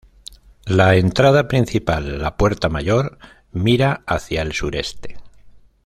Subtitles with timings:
[0.65, 3.19] La entrada principal, la "Puerta Mayor",
[3.51, 5.17] mira hacia el sureste.